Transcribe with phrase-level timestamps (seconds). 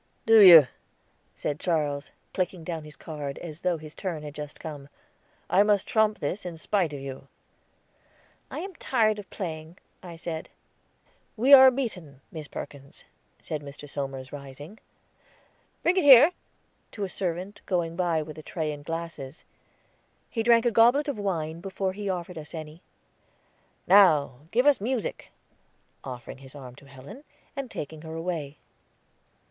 [0.25, 0.65] "Do you?"
[1.35, 4.89] said Charles, clicking down his card, as though his turn had just come.
[5.47, 7.27] "I must trump this in spite of you."
[8.49, 10.49] "I am tired of playing," I said.
[11.37, 13.05] "We are beaten, Miss Perkins,"
[13.43, 13.87] said Mr.
[13.87, 14.79] Somers, rising.
[15.83, 16.31] "Bring it here,"
[16.93, 19.45] to a servant going by with a tray and glasses.
[20.31, 22.81] He drank a goblet of wine, before he offered us any.
[23.85, 25.29] "Now give us music!"
[26.03, 27.23] offering his arm to Helen,
[27.55, 28.57] and taking her away.